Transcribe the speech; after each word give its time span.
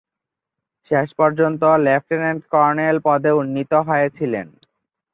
শেষপর্যন্ত 0.91 1.61
lieutenant 1.85 2.41
colonel 2.53 2.97
পদে 3.05 3.31
উন্নীত 3.31 3.71
হয়েছিলেন। 3.87 4.47